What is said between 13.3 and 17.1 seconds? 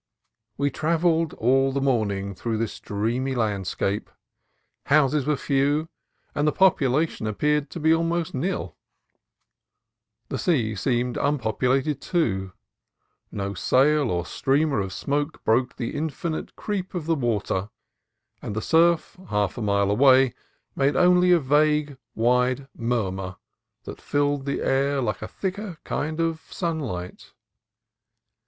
no sail or streamer of smoke broke the infinite creep of